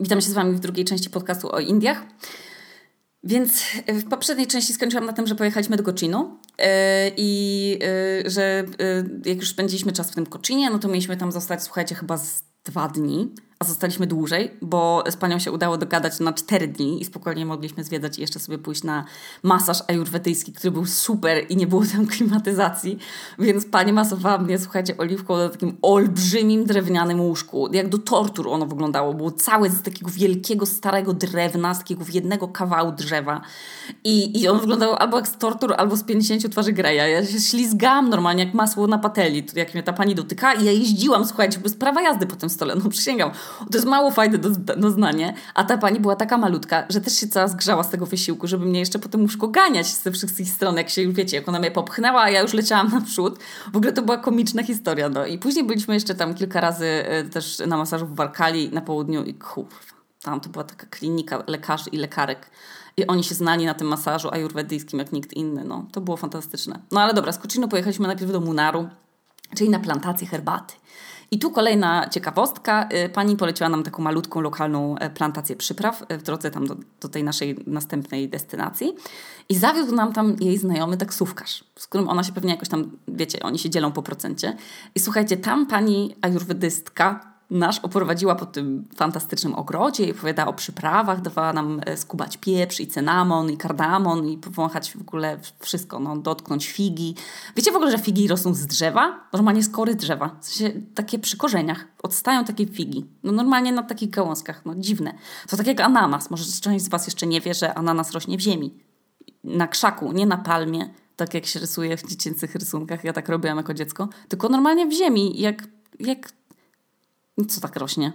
[0.00, 2.02] Witam się z Wami w drugiej części podcastu o Indiach.
[3.22, 6.64] Więc w poprzedniej części skończyłam na tym, że pojechaliśmy do Kochinu yy,
[7.16, 7.78] i
[8.24, 8.64] yy, że
[9.24, 12.42] jak już spędziliśmy czas w tym Kochinie, no to mieliśmy tam zostać, słuchajcie, chyba z
[12.64, 17.04] dwa dni a zostaliśmy dłużej, bo z panią się udało dogadać na cztery dni i
[17.04, 19.04] spokojnie mogliśmy zwiedzać i jeszcze sobie pójść na
[19.42, 22.98] masaż ajurwedyjski, który był super i nie było tam klimatyzacji,
[23.38, 27.68] więc pani masowała mnie, słuchajcie, oliwką na takim olbrzymim drewnianym łóżku.
[27.72, 29.14] Jak do tortur ono wyglądało.
[29.14, 33.40] Było całe z takiego wielkiego, starego drewna, z takiego jednego kawału drzewa
[34.04, 37.08] i, i ono wyglądało albo jak z tortur, albo z 50 twarzy Greja.
[37.08, 40.72] Ja się ślizgałam normalnie jak masło na pateli, jak mnie ta pani dotyka i ja
[40.72, 43.30] jeździłam, słuchajcie, bez prawa jazdy po tym stole, no przysięgam.
[43.58, 45.32] To jest mało fajne do, do znania.
[45.54, 48.66] A ta pani była taka malutka, że też się cała zgrzała z tego wysiłku, żeby
[48.66, 51.70] mnie jeszcze potem łóżko ganiać ze wszystkich stron, jak się już wiecie, jak ona mnie
[51.70, 53.38] popchnęła, a ja już leciałam naprzód.
[53.72, 55.08] W ogóle to była komiczna historia.
[55.08, 55.26] No.
[55.26, 56.86] I później byliśmy jeszcze tam kilka razy
[57.26, 59.76] y, też na masażu w Warkali na południu i kurwa,
[60.22, 62.50] tam to była taka klinika lekarzy i lekarek.
[62.96, 65.64] I oni się znali na tym masażu ajurwedyjskim jak nikt inny.
[65.64, 66.78] No, to było fantastyczne.
[66.92, 68.88] No ale dobra, z Kochinu pojechaliśmy najpierw do Munaru,
[69.56, 70.74] czyli na plantację herbaty.
[71.34, 72.88] I tu kolejna ciekawostka.
[73.06, 76.76] Y, pani poleciła nam taką malutką lokalną e, plantację przypraw e, w drodze tam do,
[77.00, 78.92] do tej naszej następnej destynacji.
[79.48, 83.42] I zawiódł nam tam jej znajomy taksówkarz, z którym ona się pewnie jakoś tam, wiecie,
[83.42, 84.56] oni się dzielą po procencie.
[84.94, 91.20] I słuchajcie, tam pani ajurwedystka nasz oprowadziła po tym fantastycznym ogrodzie i opowiadała o przyprawach,
[91.20, 96.16] dawała nam e, skubać pieprz i cynamon i kardamon i powąchać w ogóle wszystko, no,
[96.16, 97.14] dotknąć figi.
[97.56, 99.28] Wiecie w ogóle, że figi rosną z drzewa?
[99.32, 100.36] Normalnie z kory drzewa.
[100.40, 101.84] W sensie takie przy korzeniach.
[102.02, 103.06] Odstają takie figi.
[103.22, 104.62] No normalnie na takich gałązkach.
[104.64, 105.14] No dziwne.
[105.48, 106.30] To tak jak ananas.
[106.30, 108.74] Może część z Was jeszcze nie wie, że ananas rośnie w ziemi.
[109.44, 110.90] Na krzaku, nie na palmie.
[111.16, 113.04] Tak jak się rysuje w dziecięcych rysunkach.
[113.04, 114.08] Ja tak robiłam jako dziecko.
[114.28, 115.40] Tylko normalnie w ziemi.
[115.40, 115.62] Jak,
[116.00, 116.32] jak
[117.48, 118.12] co tak rośnie?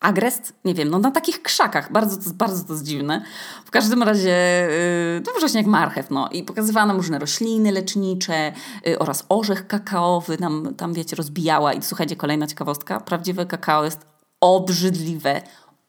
[0.00, 0.52] Agrest?
[0.64, 1.92] Nie wiem, no na takich krzakach.
[1.92, 3.24] Bardzo bardzo to jest dziwne.
[3.64, 4.68] W każdym razie
[5.14, 6.28] yy, to jak marchew, no.
[6.28, 8.52] I pokazywała nam różne rośliny lecznicze
[8.86, 11.72] yy, oraz orzech kakaowy nam tam, wiecie, rozbijała.
[11.72, 13.00] I słuchajcie, kolejna ciekawostka.
[13.00, 14.06] Prawdziwe kakao jest
[14.40, 15.42] obrzydliwe.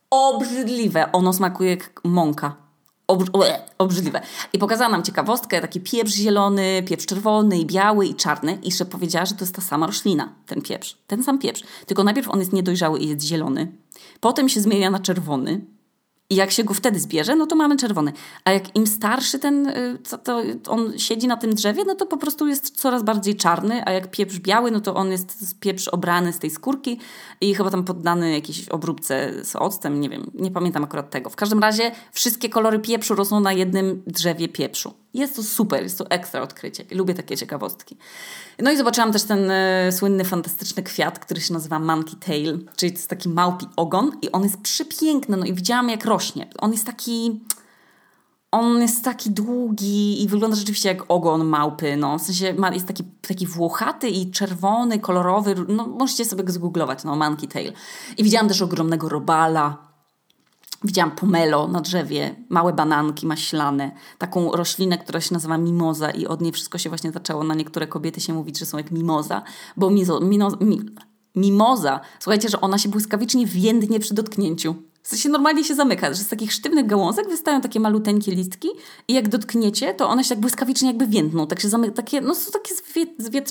[0.10, 1.12] Obrzydliwe.
[1.12, 2.63] Ono smakuje jak mąka
[3.78, 4.22] obrzydliwe.
[4.54, 8.86] I pokazała nam ciekawostkę, taki pieprz zielony, pieprz czerwony i biały i czarny i jeszcze
[8.86, 11.64] powiedziała, że to jest ta sama roślina, ten pieprz, ten sam pieprz.
[11.86, 13.72] Tylko najpierw on jest niedojrzały i jest zielony,
[14.20, 15.62] potem się zmienia na czerwony,
[16.30, 18.14] i jak się go wtedy zbierze, no to mamy czerwony.
[18.46, 22.18] A jak im starszy ten, y, to on siedzi na tym drzewie, no to po
[22.18, 26.34] prostu jest coraz bardziej czarny, a jak pieprz biały, no to on jest pieprz obrany
[26.34, 27.00] z tej skórki
[27.42, 31.30] i chyba tam poddany jakiejś obróbce z octem, nie wiem, nie pamiętam akurat tego.
[31.30, 35.03] W każdym razie wszystkie kolory pieprzu rosną na jednym drzewie pieprzu.
[35.14, 36.86] Jest to super, jest to ekstra odkrycie.
[36.92, 37.98] Lubię takie ciekawostki.
[38.60, 42.92] No i zobaczyłam też ten y, słynny, fantastyczny kwiat, który się nazywa monkey tail, czyli
[42.92, 46.48] to jest taki małpi ogon i on jest przepiękny, no i widziałam jak rośnie.
[46.60, 47.42] On jest taki...
[48.52, 52.20] On jest taki długi i wygląda rzeczywiście jak ogon małpy, no.
[52.20, 57.04] W sensie ma, jest taki, taki włochaty i czerwony, kolorowy, no możecie sobie go zgooglować,
[57.04, 57.74] no, monkey tail.
[58.18, 59.93] I widziałam też ogromnego robala,
[60.84, 66.42] Widziałam pomelo na drzewie, małe bananki maślane, taką roślinę, która się nazywa mimoza i od
[66.42, 67.44] niej wszystko się właśnie zaczęło.
[67.44, 69.42] Na niektóre kobiety się mówić, że są jak mimoza,
[69.78, 70.82] bo mizo, mino, mi,
[71.36, 74.76] mimoza, słuchajcie, że ona się błyskawicznie więdnie przy dotknięciu.
[75.04, 78.68] W sensie normalnie się zamyka, że z takich sztywnych gałązek wystają takie maluteńkie listki
[79.08, 82.36] i jak dotkniecie, to one się tak błyskawicznie jakby więdną, tak się zamyka, takie, no
[82.36, 82.76] są takie
[83.18, 83.44] zwie.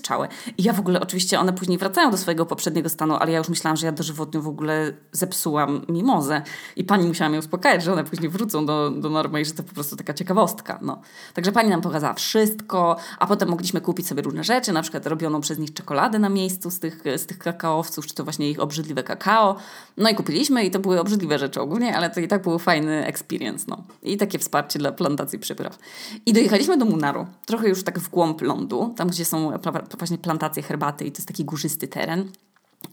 [0.59, 3.49] I ja w ogóle, oczywiście one później wracają do swojego poprzedniego stanu, ale ja już
[3.49, 6.43] myślałam, że ja dożywotnio w ogóle zepsułam mimozę
[6.77, 9.63] i pani musiała mnie uspokajać, że one później wrócą do, do normy i że to
[9.63, 11.01] po prostu taka ciekawostka, no.
[11.35, 15.41] Także pani nam pokazała wszystko, a potem mogliśmy kupić sobie różne rzeczy, na przykład robioną
[15.41, 19.03] przez nich czekoladę na miejscu z tych, z tych kakaowców, czy to właśnie ich obrzydliwe
[19.03, 19.57] kakao.
[19.97, 23.07] No i kupiliśmy i to były obrzydliwe rzeczy ogólnie, ale to i tak był fajny
[23.07, 23.85] experience, no.
[24.03, 25.79] I takie wsparcie dla plantacji przypraw.
[26.27, 29.53] I dojechaliśmy do Munaru, trochę już tak w głąb lądu, tam gdzie są
[29.99, 32.29] właśnie plantacje herbaty i to jest taki górzysty teren.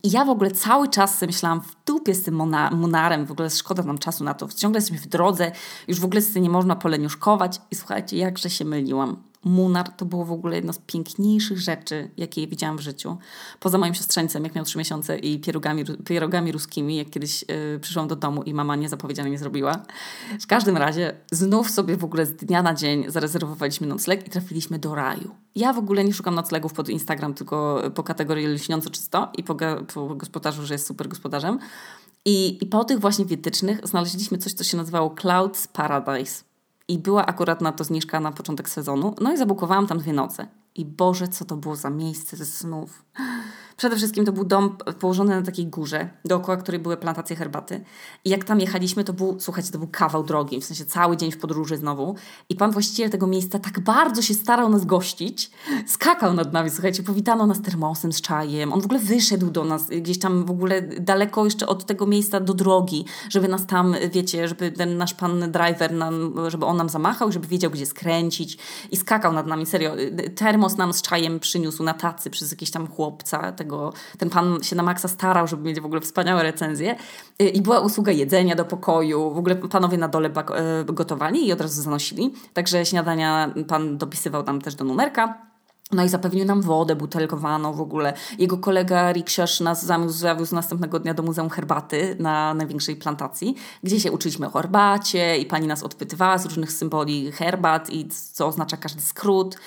[0.03, 2.35] I ja w ogóle cały czas myślałam w dupie z tym
[2.71, 5.51] Munarem, w ogóle szkoda nam czasu na to, ciągle jesteśmy w drodze,
[5.87, 9.28] już w ogóle nie można poleniuszkować i słuchajcie, jakże się myliłam.
[9.43, 13.17] Munar to było w ogóle jedno z piękniejszych rzeczy, jakie widziałam w życiu.
[13.59, 18.07] Poza moim siostrzeńcem, jak miał trzy miesiące i pierogami, pierogami ruskimi, jak kiedyś yy, przyszłam
[18.07, 19.81] do domu i mama niezapowiedziane nie zrobiła.
[20.41, 24.79] W każdym razie znów sobie w ogóle z dnia na dzień zarezerwowaliśmy nocleg i trafiliśmy
[24.79, 25.35] do raju.
[25.55, 29.55] Ja w ogóle nie szukam noclegów pod Instagram, tylko po kategorii lśniąco czysto i po,
[29.93, 31.59] po gospodarzu, że jest super gospodarzem.
[32.25, 36.48] I, I po tych właśnie wytycznych znaleźliśmy coś, co się nazywało Clouds Paradise
[36.89, 39.15] i była akurat na to zniżka na początek sezonu.
[39.21, 40.47] No i zabukowałam tam dwie noce.
[40.75, 43.05] I Boże, co to było za miejsce ze snów.
[43.79, 47.83] Przede wszystkim to był dom położony na takiej górze, dookoła której były plantacje herbaty.
[48.25, 51.31] I jak tam jechaliśmy, to był, słuchajcie, to był kawał drogi, w sensie cały dzień
[51.31, 52.15] w podróży znowu.
[52.49, 55.51] I pan właściciel tego miejsca tak bardzo się starał nas gościć,
[55.87, 58.73] skakał nad nami, słuchajcie, powitano nas termosem z czajem.
[58.73, 62.39] On w ogóle wyszedł do nas gdzieś tam w ogóle daleko jeszcze od tego miejsca
[62.39, 66.89] do drogi, żeby nas tam, wiecie, żeby ten nasz pan driver, nam, żeby on nam
[66.89, 68.57] zamachał, żeby wiedział, gdzie skręcić.
[68.91, 69.95] I skakał nad nami, serio.
[70.35, 73.51] Termos nam z czajem przyniósł na tacy przez jakiś tam chłopca.
[73.69, 76.95] Tego, ten pan się na maksa starał, żeby mieć w ogóle wspaniałe recenzje.
[77.39, 79.31] I była usługa jedzenia do pokoju.
[79.31, 82.33] W ogóle panowie na dole e, gotowali i od razu zanosili.
[82.53, 85.48] Także śniadania pan dopisywał tam też do numerka.
[85.91, 88.13] No i zapewnił nam wodę butelkowaną w ogóle.
[88.39, 93.99] Jego kolega Riksiarz nas zawiózł, zawiózł następnego dnia do Muzeum Herbaty na największej plantacji, gdzie
[93.99, 98.77] się uczyliśmy o herbacie i pani nas odpytywała z różnych symboli herbat i co oznacza
[98.77, 99.57] każdy skrót,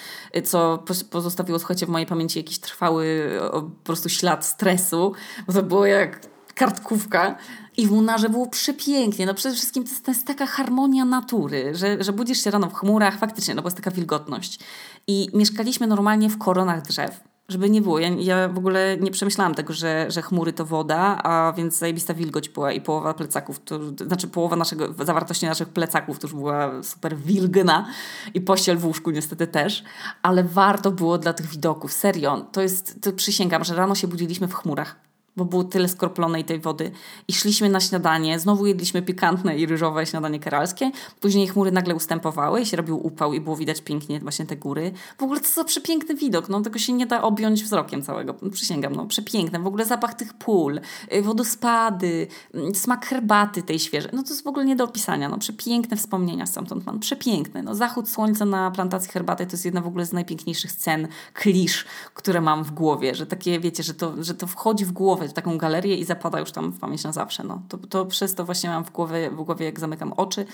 [0.44, 5.12] co pozostawiło, słuchajcie, w mojej pamięci jakiś trwały po prostu ślad stresu,
[5.46, 6.20] bo to było jak
[6.54, 7.36] kartkówka.
[7.76, 9.26] I w Munarze było przepięknie.
[9.26, 12.70] No przede wszystkim to jest, to jest, taka harmonia natury, że, że budzisz się rano
[12.70, 14.58] w chmurach, faktycznie, no bo jest taka wilgotność.
[15.06, 17.20] I mieszkaliśmy normalnie w koronach drzew.
[17.48, 17.98] Żeby nie było.
[17.98, 22.14] Ja, ja w ogóle nie przemyślałam tego, że, że chmury to woda, a więc zajebista
[22.14, 26.82] wilgoć była i połowa plecaków, to, znaczy połowa naszego, zawartości naszych plecaków to już była
[26.82, 27.86] super wilgna
[28.34, 29.84] i pościel w łóżku niestety też,
[30.22, 31.92] ale warto było dla tych widoków.
[31.92, 36.44] Serio, to jest, to przysięgam, że rano się budziliśmy w chmurach bo było tyle skroplonej
[36.44, 36.90] tej wody.
[37.28, 40.90] I szliśmy na śniadanie, znowu jedliśmy pikantne i ryżowe śniadanie keralskie.
[41.20, 44.92] Później chmury nagle ustępowały i się robił upał i było widać pięknie właśnie te góry.
[45.18, 48.34] W ogóle to za przepiękny widok, no tego się nie da objąć wzrokiem całego.
[48.52, 49.60] Przysięgam, no przepiękne.
[49.60, 50.80] W ogóle zapach tych pól,
[51.14, 54.10] y, wodospady, mm, smak herbaty tej świeżej.
[54.14, 57.00] No to jest w ogóle nie do opisania, no przepiękne wspomnienia stamtąd mam.
[57.00, 57.62] Przepiękne.
[57.62, 61.84] No zachód słońca na plantacji herbaty to jest jedna w ogóle z najpiękniejszych scen, klisz,
[62.14, 65.32] które mam w głowie, że takie, wiecie, że to, że to wchodzi w głowę w
[65.32, 67.44] taką galerię i zapada już tam w pamięć na zawsze.
[67.44, 67.62] No.
[67.68, 70.46] To, to przez to właśnie mam w głowie, w głowie, jak zamykam oczy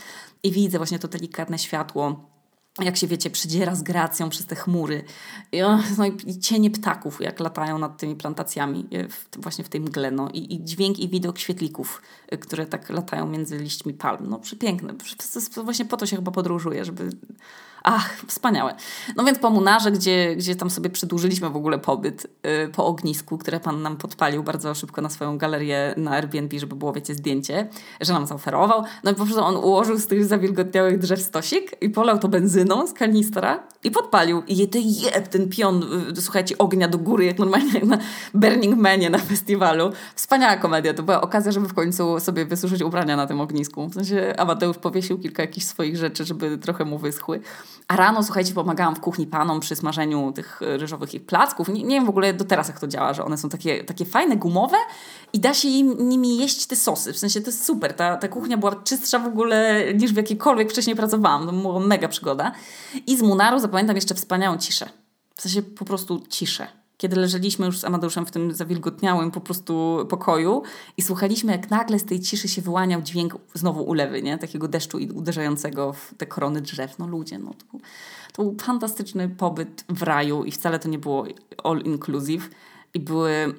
[0.43, 2.29] i widzę właśnie to delikatne światło
[2.85, 5.05] jak się wiecie, przydziera z gracją przez te chmury.
[5.53, 5.61] I,
[5.99, 10.11] no i cienie ptaków, jak latają nad tymi plantacjami, e, w, właśnie w tej mgle.
[10.11, 10.29] No.
[10.33, 14.27] I, I, dźwięk i widok świetlików, e, które tak latają między liśćmi palm.
[14.29, 14.95] No przepiękne.
[15.65, 17.11] Właśnie po to się chyba podróżuje, żeby
[17.83, 18.75] Ach, wspaniałe.
[19.17, 23.39] No więc po Munarze, gdzie, gdzie tam sobie przedłużyliśmy w ogóle pobyt yy, po ognisku,
[23.39, 27.69] które pan nam podpalił bardzo szybko na swoją galerię na Airbnb, żeby było, wiecie, zdjęcie,
[28.01, 28.83] że nam zaoferował.
[29.05, 32.87] No i po prostu on ułożył z tych zawilgotniałych drzew stosik i polał to benzyną
[32.87, 34.43] z kanistra i podpalił.
[34.47, 37.99] I je, jeb, ten pion, yy, słuchajcie, ognia do góry, jak normalnie jak na
[38.35, 39.93] Burning Manie na festiwalu.
[40.15, 40.95] Wspaniała komedia.
[40.95, 43.89] To była okazja, żeby w końcu sobie wysuszyć ubrania na tym ognisku.
[43.89, 47.41] W sensie Amateusz powiesił kilka jakichś swoich rzeczy, żeby trochę mu wyschły.
[47.89, 51.69] A rano, słuchajcie, pomagałam w kuchni panom przy smażeniu tych e, ryżowych placków.
[51.69, 54.05] Nie, nie wiem w ogóle do teraz, jak to działa, że one są takie, takie
[54.05, 54.77] fajne, gumowe
[55.33, 57.13] i da się im, nimi jeść te sosy.
[57.13, 57.95] W sensie to jest super.
[57.95, 61.47] Ta, ta kuchnia była czystsza w ogóle niż w jakiejkolwiek wcześniej pracowałam.
[61.47, 62.53] To była mega przygoda.
[63.07, 64.89] I z Munaru zapamiętam jeszcze wspaniałą ciszę.
[65.35, 70.07] W sensie po prostu ciszę kiedy leżeliśmy już z Amadeuszem w tym zawilgotniałym po prostu
[70.09, 70.63] pokoju
[70.97, 74.39] i słuchaliśmy, jak nagle z tej ciszy się wyłaniał dźwięk znowu ulewy, nie?
[74.39, 76.99] Takiego deszczu uderzającego w te korony drzew.
[76.99, 77.81] No ludzie, no to był,
[78.33, 81.27] to był fantastyczny pobyt w raju i wcale to nie było
[81.65, 82.51] all inclusive
[82.95, 83.55] i były...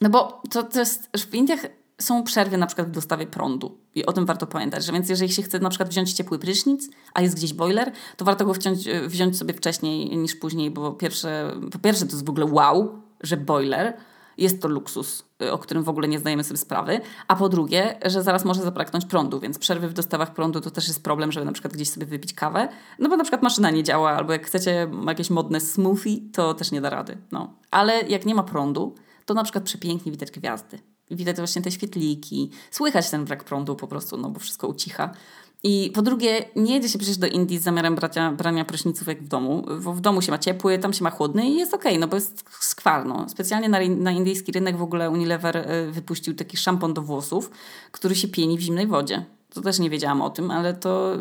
[0.00, 1.08] No bo to, to jest...
[1.16, 1.66] W Indiach
[2.00, 3.78] są przerwy na przykład w dostawie prądu.
[3.94, 6.90] I o tym warto pamiętać, że więc jeżeli się chce na przykład wziąć ciepły prysznic,
[7.14, 10.92] a jest gdzieś boiler, to warto go wziąć, e, wziąć sobie wcześniej niż później, bo
[10.92, 13.96] pierwsze, po pierwsze to jest w ogóle wow, że boiler
[14.38, 17.98] jest to luksus, e, o którym w ogóle nie zdajemy sobie sprawy, a po drugie,
[18.04, 21.46] że zaraz może zabraknąć prądu, więc przerwy w dostawach prądu to też jest problem, żeby
[21.46, 24.46] na przykład gdzieś sobie wypić kawę, no bo na przykład maszyna nie działa, albo jak
[24.46, 27.18] chcecie jakieś modne smoothie, to też nie da rady.
[27.32, 27.54] No.
[27.70, 32.50] Ale jak nie ma prądu, to na przykład przepięknie widać gwiazdy widać właśnie te świetliki,
[32.70, 35.10] słychać ten brak prądu po prostu, no bo wszystko ucicha.
[35.62, 39.22] I po drugie, nie jedzie się przecież do Indii z zamiarem bracia, brania pryszniców jak
[39.22, 41.92] w domu, bo w domu się ma ciepły, tam się ma chłodny i jest okej,
[41.92, 43.28] okay, no bo jest skwarno.
[43.28, 47.50] Specjalnie na, na indyjski rynek w ogóle Unilever y, wypuścił taki szampon do włosów,
[47.90, 49.24] który się pieni w zimnej wodzie.
[49.56, 51.12] To też nie wiedziałam o tym, ale to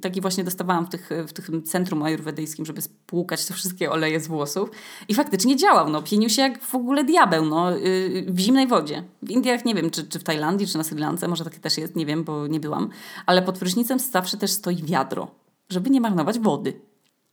[0.00, 4.28] taki właśnie dostawałam w, tych, w tym centrum ajurwedyjskim, żeby spłukać te wszystkie oleje z
[4.28, 4.70] włosów.
[5.08, 5.88] I faktycznie działał.
[5.88, 6.02] No.
[6.02, 9.04] Pienił się jak w ogóle diabeł no, y, w zimnej wodzie.
[9.22, 11.78] W Indiach nie wiem, czy, czy w Tajlandii, czy na Sri Lance, może takie też
[11.78, 12.88] jest, nie wiem, bo nie byłam.
[13.26, 15.30] Ale pod prysznicem zawsze też stoi wiadro,
[15.68, 16.80] żeby nie marnować wody.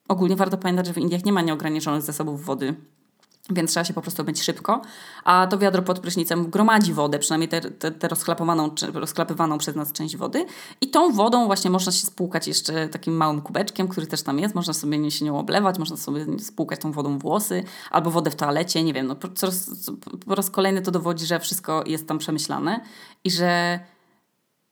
[0.07, 2.75] Ogólnie warto pamiętać, że w Indiach nie ma nieograniczonych zasobów wody
[3.49, 4.81] więc trzeba się po prostu myć szybko,
[5.23, 9.91] a to wiadro pod prysznicem gromadzi wodę, przynajmniej tę te, te rozklapowaną, rozklapywaną przez nas
[9.91, 10.45] część wody.
[10.81, 14.55] I tą wodą właśnie można się spłukać jeszcze takim małym kubeczkiem, który też tam jest,
[14.55, 18.83] można sobie się nią oblewać, można sobie spłukać tą wodą włosy albo wodę w toalecie,
[18.83, 19.27] nie wiem, no po,
[20.25, 22.81] po raz kolejny to dowodzi, że wszystko jest tam przemyślane
[23.23, 23.79] i że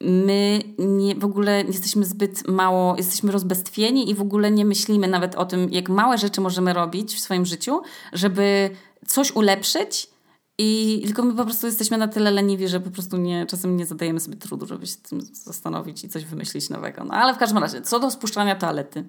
[0.01, 5.35] my nie, w ogóle jesteśmy zbyt mało, jesteśmy rozbestwieni i w ogóle nie myślimy nawet
[5.35, 7.81] o tym, jak małe rzeczy możemy robić w swoim życiu,
[8.13, 8.69] żeby
[9.07, 10.09] coś ulepszyć.
[10.57, 13.85] I tylko my po prostu jesteśmy na tyle leniwi, że po prostu nie, czasem nie
[13.85, 17.03] zadajemy sobie trudu, żeby się tym zastanowić i coś wymyślić nowego.
[17.03, 19.03] No ale w każdym razie, co do spuszczania toalety,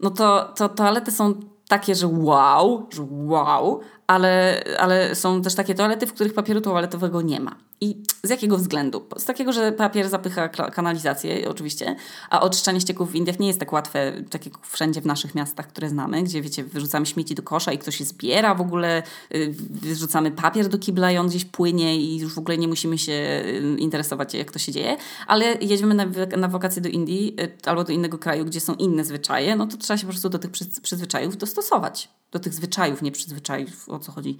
[0.00, 1.34] no to, to toalety są
[1.68, 7.22] takie, że wow, że wow, ale, ale są też takie toalety, w których papieru toaletowego
[7.22, 7.56] nie ma.
[7.80, 9.06] I z jakiego względu?
[9.16, 11.96] Z takiego, że papier zapycha kanalizację, oczywiście,
[12.30, 15.68] a oczyszczanie ścieków w Indiach nie jest tak łatwe, tak jak wszędzie w naszych miastach,
[15.68, 19.02] które znamy, gdzie wiecie, wyrzucamy śmieci do kosza i ktoś je zbiera w ogóle,
[19.34, 22.98] y, wyrzucamy papier do kibla i on gdzieś płynie i już w ogóle nie musimy
[22.98, 27.52] się y, interesować, jak to się dzieje, ale jedziemy na, na wakacje do Indii y,
[27.66, 30.38] albo do innego kraju, gdzie są inne zwyczaje, no to trzeba się po prostu do
[30.38, 30.50] tych
[30.82, 32.08] przyzwyczajów dostosować.
[32.30, 34.38] Do tych zwyczajów, nie przyzwyczajów, o co chodzi.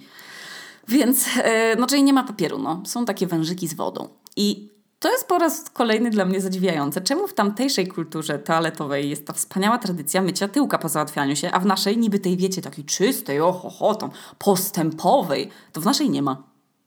[0.87, 2.83] Więc, e, no czyli nie ma papieru, no.
[2.85, 4.07] Są takie wężyki z wodą.
[4.35, 7.01] I to jest po raz kolejny dla mnie zadziwiające.
[7.01, 11.59] Czemu w tamtejszej kulturze toaletowej jest ta wspaniała tradycja mycia tyłka po załatwianiu się, a
[11.59, 16.21] w naszej niby tej, wiecie, takiej czystej, oho, ho, tam postępowej, to w naszej nie
[16.21, 16.43] ma.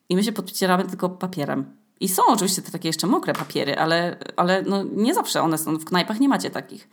[0.09, 1.77] I my się podcieramy tylko papierem.
[2.01, 5.77] I są oczywiście te takie jeszcze mokre papiery, ale, ale no nie zawsze one są.
[5.79, 6.89] W knajpach nie macie takich.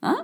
[0.00, 0.14] A?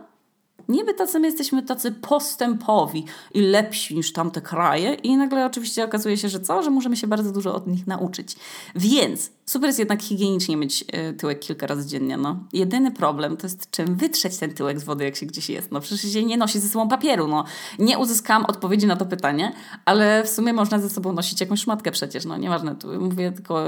[0.68, 3.04] Niby tacy my jesteśmy tacy postępowi
[3.34, 6.62] i lepsi niż tamte kraje i nagle oczywiście okazuje się, że co?
[6.62, 8.36] Że możemy się bardzo dużo od nich nauczyć.
[8.74, 12.16] Więc super jest jednak higienicznie mieć e, tyłek kilka razy dziennie.
[12.16, 12.36] No.
[12.52, 15.72] Jedyny problem to jest czym wytrzeć ten tyłek z wody, jak się gdzieś jest.
[15.72, 17.28] No przecież się nie nosi ze sobą papieru.
[17.28, 17.44] No.
[17.78, 19.52] Nie uzyskałam odpowiedzi na to pytanie,
[19.84, 22.24] ale w sumie można ze sobą nosić jakąś szmatkę przecież.
[22.24, 23.64] No nieważne, tu mówię tylko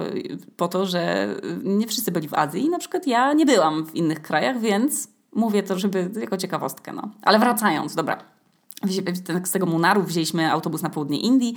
[0.57, 1.29] po to, że
[1.65, 5.16] nie wszyscy byli w Azji i na przykład ja nie byłam w innych krajach, więc
[5.37, 6.93] Mówię to, żeby jako ciekawostkę.
[6.93, 7.11] No.
[7.23, 8.19] Ale wracając, dobra.
[9.45, 11.55] Z tego Munaru wzięliśmy autobus na południe Indii.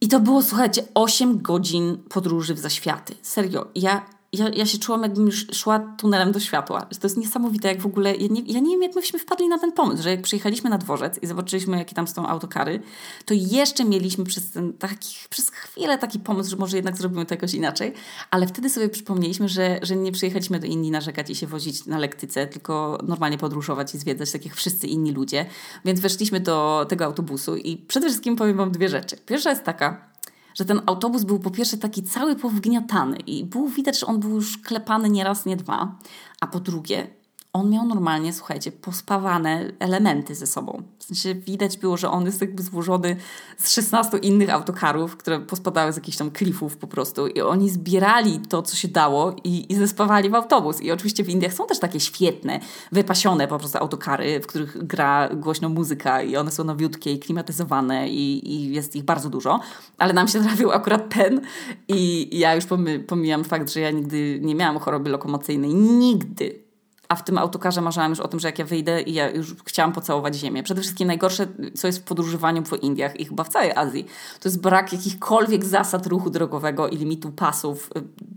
[0.00, 3.14] I to było, słuchajcie, 8 godzin podróży w zaświaty.
[3.22, 6.80] Serio, ja ja, ja się czułam, jakbym już szła tunelem do światła.
[6.80, 8.16] To jest niesamowite, jak w ogóle.
[8.16, 10.78] Ja nie, ja nie wiem, jak myśmy wpadli na ten pomysł, że jak przyjechaliśmy na
[10.78, 12.82] dworzec i zobaczyliśmy, jakie tam są autokary,
[13.24, 17.34] to jeszcze mieliśmy przez, ten, taki, przez chwilę taki pomysł, że może jednak zrobimy to
[17.34, 17.92] jakoś inaczej.
[18.30, 21.98] Ale wtedy sobie przypomnieliśmy, że, że nie przyjechaliśmy do Indii narzekać i się wozić na
[21.98, 25.46] lektyce, tylko normalnie podróżować i zwiedzać, tak jak wszyscy inni ludzie.
[25.84, 29.16] Więc weszliśmy do tego autobusu i przede wszystkim powiem Wam dwie rzeczy.
[29.26, 30.10] Pierwsza jest taka,
[30.54, 34.30] że ten autobus był po pierwsze taki cały powgniatany i było widać, że on był
[34.30, 35.98] już klepany nie raz, nie dwa,
[36.40, 37.19] a po drugie
[37.52, 40.82] on miał normalnie, słuchajcie, pospawane elementy ze sobą.
[40.98, 43.16] W sensie widać było, że on jest jakby złożony
[43.58, 48.40] z 16 innych autokarów, które pospadały z jakichś tam klifów po prostu i oni zbierali
[48.40, 50.80] to, co się dało i, i zespawali w autobus.
[50.80, 52.60] I oczywiście w Indiach są też takie świetne,
[52.92, 58.08] wypasione po prostu autokary, w których gra głośno muzyka i one są nowiutkie i klimatyzowane
[58.08, 59.60] i, i jest ich bardzo dużo.
[59.98, 61.40] Ale nam się trafił akurat ten
[61.88, 62.64] i ja już
[63.06, 65.74] pomijam fakt, że ja nigdy nie miałam choroby lokomocyjnej.
[65.74, 66.69] Nigdy
[67.10, 69.54] a w tym autokarze marzyłam już o tym, że jak ja wyjdę i ja już
[69.64, 70.62] chciałam pocałować ziemię.
[70.62, 74.06] Przede wszystkim najgorsze, co jest w podróżowaniu po Indiach i chyba w całej Azji,
[74.40, 77.90] to jest brak jakichkolwiek zasad ruchu drogowego i limitu pasów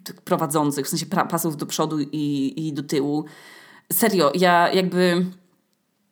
[0.10, 3.26] y, prowadzących, w sensie pasów do przodu i, i do tyłu.
[3.92, 5.26] Serio, ja jakby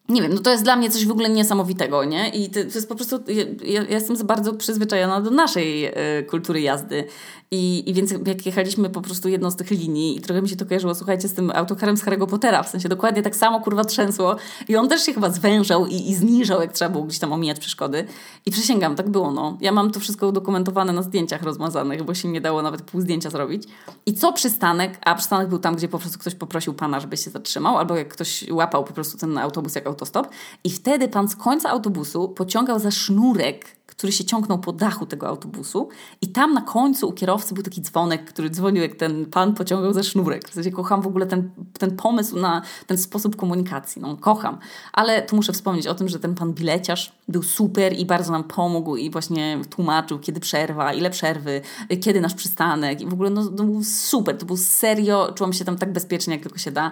[0.10, 2.30] nie wiem, no to jest dla mnie coś w ogóle niesamowitego, nie?
[2.30, 7.08] I to, jest po prostu, ja, ja, jestem bardzo przyzwyczajona do naszej y, kultury jazdy.
[7.54, 10.56] I, I więc jak jechaliśmy po prostu jedną z tych linii i trochę mi się
[10.56, 13.84] to kojarzyło, słuchajcie, z tym autokarem z Harry'ego Pottera, w sensie dokładnie tak samo kurwa
[13.84, 14.36] trzęsło
[14.68, 17.60] i on też się chyba zwężał i, i zniżał, jak trzeba było gdzieś tam omijać
[17.60, 18.06] przeszkody.
[18.46, 19.58] I przysięgam, tak było, no.
[19.62, 23.30] Ja mam to wszystko udokumentowane na zdjęciach rozmazanych, bo się nie dało nawet pół zdjęcia
[23.30, 23.64] zrobić.
[24.06, 24.98] I co przystanek?
[25.02, 28.08] A przystanek był tam, gdzie po prostu ktoś poprosił pana, żeby się zatrzymał, albo jak
[28.08, 30.28] ktoś łapał po prostu ten autobus jak autostop.
[30.64, 33.66] I wtedy pan z końca autobusu pociągał za sznurek
[34.02, 35.90] który się ciągnął po dachu tego autobusu
[36.22, 39.94] i tam na końcu u kierowcy był taki dzwonek, który dzwonił, jak ten pan pociągał
[39.94, 40.50] za sznurek.
[40.50, 44.02] W sensie kocham w ogóle ten, ten pomysł na ten sposób komunikacji.
[44.02, 44.58] No, kocham.
[44.94, 48.44] Ale tu muszę wspomnieć o tym, że ten pan bileciarz był super i bardzo nam
[48.44, 51.62] pomógł i właśnie tłumaczył, kiedy przerwa, ile przerwy,
[52.02, 54.38] kiedy nasz przystanek i w ogóle no, to był super.
[54.38, 56.92] To był serio, czułam się tam tak bezpiecznie, jak tylko się da,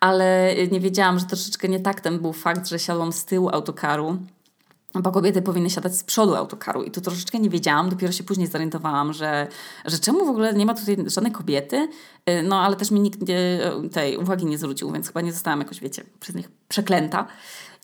[0.00, 4.18] ale nie wiedziałam, że troszeczkę nie taktem był fakt, że siadłam z tyłu autokaru
[5.02, 8.46] bo kobiety powinny siadać z przodu autokaru i tu troszeczkę nie wiedziałam, dopiero się później
[8.46, 9.48] zorientowałam, że,
[9.84, 11.88] że czemu w ogóle nie ma tutaj żadnej kobiety,
[12.30, 13.60] y, no ale też mi nikt nie,
[13.92, 17.26] tej uwagi nie zwrócił, więc chyba nie zostałam jakoś, wiecie, przez nich przeklęta.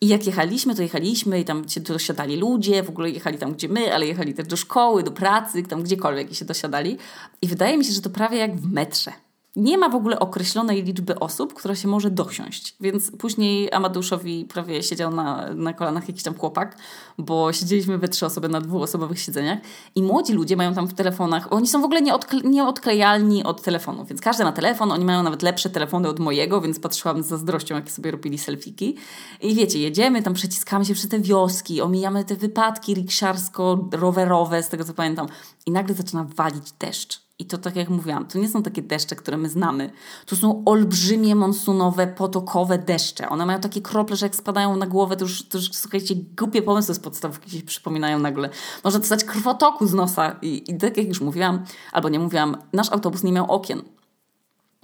[0.00, 3.68] I jak jechaliśmy, to jechaliśmy i tam się dosiadali ludzie, w ogóle jechali tam, gdzie
[3.68, 6.98] my, ale jechali też do szkoły, do pracy, tam gdziekolwiek się dosiadali.
[7.42, 9.12] I wydaje mi się, że to prawie jak w metrze
[9.56, 12.76] nie ma w ogóle określonej liczby osób, która się może dosiąść.
[12.80, 16.76] Więc później Amadeuszowi prawie siedział na, na kolanach jakiś tam chłopak,
[17.18, 19.58] bo siedzieliśmy we trzy osoby na dwuosobowych siedzeniach
[19.94, 24.04] i młodzi ludzie mają tam w telefonach, oni są w ogóle nieodkle, nieodklejalni od telefonu,
[24.04, 27.74] więc każdy ma telefon, oni mają nawet lepsze telefony od mojego, więc patrzyłam z zazdrością,
[27.74, 28.96] jakie sobie robili selfiki.
[29.40, 34.84] I wiecie, jedziemy, tam przeciskamy się przez te wioski, omijamy te wypadki riksiarsko-rowerowe, z tego
[34.84, 35.26] co pamiętam,
[35.66, 37.31] i nagle zaczyna walić deszcz.
[37.42, 39.90] I to tak jak mówiłam, to nie są takie deszcze, które my znamy.
[40.26, 43.28] To są olbrzymie, monsunowe, potokowe deszcze.
[43.28, 46.62] One mają takie krople, że jak spadają na głowę, to już, to już słuchajcie, głupie
[46.62, 48.50] pomysły z podstawówki się przypominają nagle.
[48.84, 50.36] Można dostać krwotoku z nosa.
[50.42, 53.82] I, I tak jak już mówiłam, albo nie mówiłam, nasz autobus nie miał okien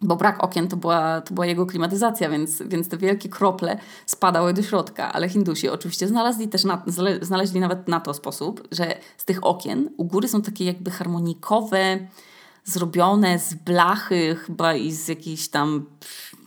[0.02, 4.54] bo brak okien to była, to była jego klimatyzacja, więc, więc te wielkie krople spadały
[4.54, 5.12] do środka.
[5.12, 6.82] Ale Hindusi oczywiście znaleźli też na,
[7.20, 11.98] znaleźli nawet na to sposób, że z tych okien u góry są takie jakby harmonikowe,
[12.68, 15.86] zrobione z blachy chyba i z jakiejś tam,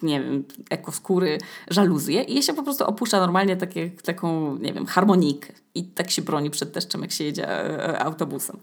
[0.03, 1.37] nie wiem, ekoskóry
[1.69, 5.53] żaluzje i je się po prostu opuszcza normalnie takie, taką, nie wiem, harmonikę.
[5.75, 8.59] I tak się broni przed deszczem, jak się jedzie e, e, autobusem.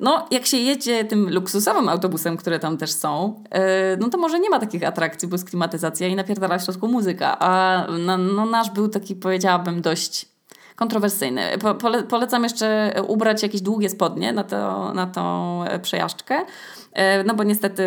[0.00, 4.40] No, jak się jedzie tym luksusowym autobusem, które tam też są, e, no to może
[4.40, 7.36] nie ma takich atrakcji, bo jest klimatyzacja i napierdala w środku muzyka.
[7.38, 10.31] A no, no nasz był taki, powiedziałabym, dość
[10.76, 11.58] kontrowersyjny.
[11.58, 16.44] Po, pole, polecam jeszcze ubrać jakieś długie spodnie na, to, na tą przejażdżkę.
[16.92, 17.84] E, no bo niestety,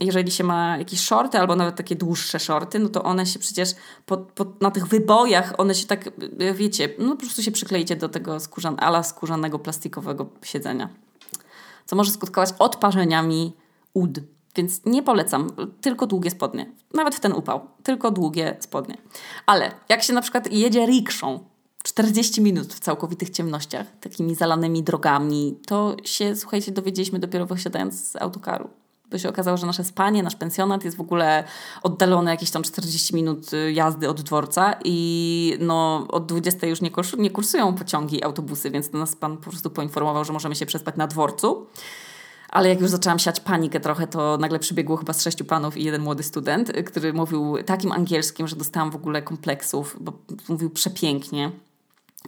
[0.00, 3.70] jeżeli się ma jakieś shorty albo nawet takie dłuższe shorty, no to one się przecież
[4.06, 6.06] pod, pod, na tych wybojach, one się tak,
[6.38, 10.88] e, wiecie, no po prostu się przykleicie do tego skórzan, ala skórzanego plastikowego siedzenia.
[11.86, 13.52] Co może skutkować odparzeniami
[13.94, 14.20] ud.
[14.56, 16.72] Więc nie polecam, tylko długie spodnie.
[16.94, 18.96] Nawet w ten upał, tylko długie spodnie.
[19.46, 21.44] Ale jak się na przykład jedzie rikszą,
[21.88, 28.16] 40 minut w całkowitych ciemnościach, takimi zalanymi drogami, to się, słuchajcie, dowiedzieliśmy dopiero wysiadając z
[28.16, 28.70] autokaru.
[29.10, 31.44] Bo się okazało, że nasze spanie, nasz pensjonat jest w ogóle
[31.82, 36.90] oddalony jakieś tam 40 minut y, jazdy od dworca i no od 20 już nie,
[36.90, 40.96] kursu, nie kursują pociągi, autobusy, więc nas pan po prostu poinformował, że możemy się przespać
[40.96, 41.66] na dworcu.
[42.48, 45.84] Ale jak już zaczęłam siać panikę trochę, to nagle przybiegło chyba z sześciu panów i
[45.84, 50.12] jeden młody student, y, który mówił takim angielskim, że dostałam w ogóle kompleksów, bo
[50.48, 51.52] mówił przepięknie.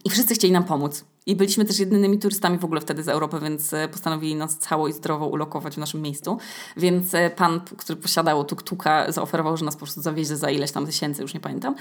[0.05, 1.05] I wszyscy chcieli nam pomóc.
[1.26, 4.88] I byliśmy też jedynymi turystami w ogóle wtedy z Europy, więc e, postanowili nas cało
[4.88, 6.38] i zdrowo ulokować w naszym miejscu.
[6.76, 10.87] Więc e, pan, który posiadał tuk-tuka, zaoferował, że nas po prostu zawiezie za ileś tam
[10.87, 11.74] tysięcy, już nie pamiętam.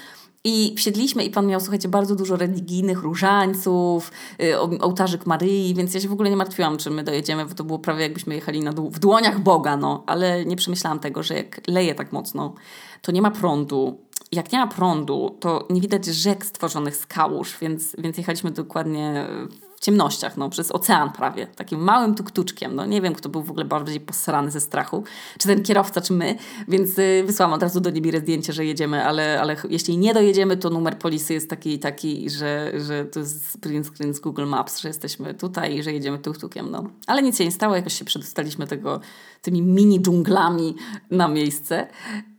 [0.44, 6.00] I wsiedliśmy i pan miał, słuchajcie, bardzo dużo religijnych różańców, e, ołtarzyk Maryi, więc ja
[6.00, 8.74] się w ogóle nie martwiłam, czy my dojedziemy, bo to było prawie jakbyśmy jechali na
[8.74, 10.04] dół, w dłoniach Boga, no.
[10.08, 12.54] Ale nie przemyślałam tego, że jak leje tak mocno,
[13.02, 14.00] to nie ma prądu,
[14.32, 19.28] jak nie ma prądu, to nie widać rzek stworzonych z kałuż, więc, więc jechaliśmy dokładnie
[19.80, 22.76] w ciemnościach, no, przez ocean prawie, takim małym tuktuczkiem.
[22.76, 25.04] No, nie wiem, kto był w ogóle bardziej posrany ze strachu,
[25.38, 26.36] czy ten kierowca, czy my,
[26.68, 30.58] więc y, wysłałam od razu do Nibiry zdjęcie, że jedziemy, ale, ale jeśli nie dojedziemy,
[30.58, 34.80] to numer polisy jest taki taki, że, że to jest print screen z Google Maps,
[34.80, 36.72] że jesteśmy tutaj i że jedziemy tuktukiem.
[36.72, 36.84] No.
[37.08, 39.00] Ale nic się nie stało, jakoś się przedostaliśmy tego,
[39.42, 40.76] tymi mini dżunglami
[41.12, 41.88] na miejsce.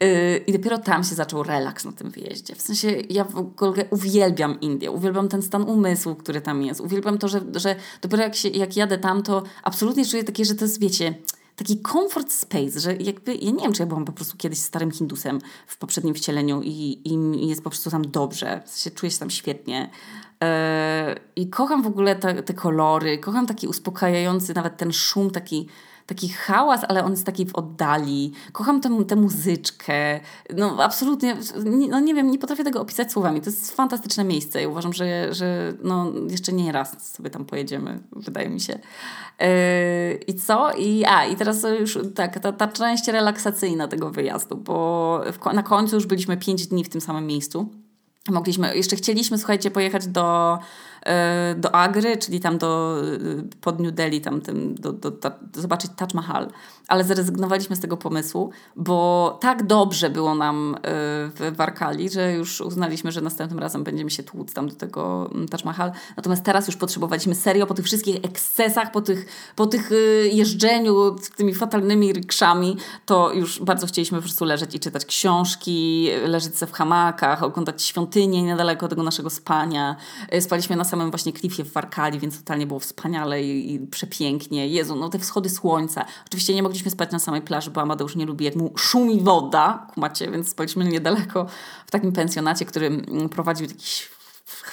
[0.01, 0.09] Yy,
[0.47, 2.55] i dopiero tam się zaczął relaks na tym wyjeździe.
[2.55, 7.19] W sensie ja w ogóle uwielbiam Indię, uwielbiam ten stan umysłu, który tam jest, uwielbiam
[7.19, 10.65] to, że, że dopiero jak, się, jak jadę tam, to absolutnie czuję takie, że to
[10.65, 11.15] jest, wiecie,
[11.57, 14.91] taki comfort space, że jakby, ja nie wiem, czy ja byłam po prostu kiedyś starym
[14.91, 19.19] Hindusem w poprzednim wcieleniu i, i jest po prostu tam dobrze, w sensie czuję się
[19.19, 19.91] tam świetnie.
[20.41, 20.49] Yy,
[21.37, 25.67] I kocham w ogóle te, te kolory, kocham taki uspokajający nawet ten szum taki
[26.11, 28.33] taki hałas, ale on jest taki w oddali.
[28.53, 30.21] Kocham tę, tę muzyczkę.
[30.57, 31.37] No absolutnie,
[31.89, 33.41] no nie wiem, nie potrafię tego opisać słowami.
[33.41, 38.01] To jest fantastyczne miejsce i uważam, że, że no, jeszcze nie raz sobie tam pojedziemy,
[38.13, 38.73] wydaje mi się.
[39.41, 39.49] Yy,
[40.27, 40.73] I co?
[40.73, 45.63] I, a, i teraz już tak, ta, ta część relaksacyjna tego wyjazdu, bo w, na
[45.63, 47.69] końcu już byliśmy pięć dni w tym samym miejscu.
[48.29, 50.59] Mogliśmy, jeszcze chcieliśmy, słuchajcie, pojechać do
[51.57, 55.91] do Agry, czyli tam do, e, pod New Delhi, tam tym, do, do, do, zobaczyć
[55.97, 56.49] Taj Mahal.
[56.89, 62.61] Ale zrezygnowaliśmy z tego pomysłu, bo tak dobrze było nam e, w Warkali, że już
[62.61, 65.93] uznaliśmy, że następnym razem będziemy się tłuc tam do tego mm, Taj Mahal.
[66.17, 69.91] Natomiast teraz już potrzebowaliśmy serio po tych wszystkich ekscesach, po tych, po tych
[70.33, 76.59] jeżdżeniu tymi fatalnymi rykszami, to już bardzo chcieliśmy po prostu leżeć i czytać książki, leżeć
[76.59, 79.97] sobie w hamakach, oglądać świątynię niedaleko tego naszego spania.
[80.41, 84.69] Spaliśmy na samym właśnie klifie w Warkali, więc totalnie było wspaniale i, i, przepięknie.
[84.69, 86.05] Jezu, no te wschody słońca.
[86.27, 89.87] Oczywiście nie mogliśmy spać na samej plaży, bo Amadeusz nie lubi, jak mu szumi woda,
[89.95, 91.47] kumacie, więc spaliśmy niedaleko
[91.87, 94.09] w takim pensjonacie, który mm, prowadził jakiś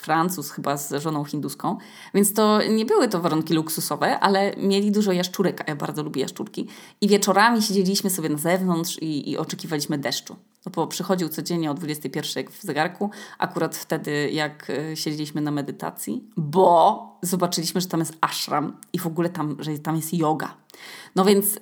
[0.08, 1.78] Francuz chyba z żoną hinduską,
[2.14, 6.22] więc to nie były to warunki luksusowe, ale mieli dużo jaszczurek, a ja bardzo lubię
[6.22, 6.68] jaszczurki.
[7.02, 10.36] I wieczorami siedzieliśmy sobie na zewnątrz i, i oczekiwaliśmy deszczu.
[10.68, 16.24] No bo przychodził codziennie o 21 w zegarku, akurat wtedy jak e, siedzieliśmy na medytacji,
[16.38, 20.54] bo zobaczyliśmy, że tam jest ashram i w ogóle tam, że tam jest yoga.
[21.16, 21.62] No więc yy,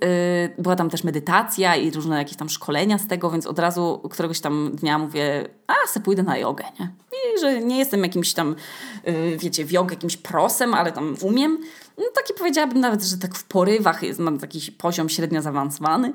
[0.58, 4.40] była tam też medytacja i różne jakieś tam szkolenia z tego, więc od razu któregoś
[4.40, 6.94] tam dnia mówię, a se pójdę na jogę, nie?
[7.14, 8.56] I że nie jestem jakimś tam,
[9.06, 11.58] yy, wiecie, w jogę jakimś prosem, ale tam umiem.
[11.98, 16.14] No taki powiedziałabym nawet, że tak w porywach jest, mam taki poziom średnio zaawansowany.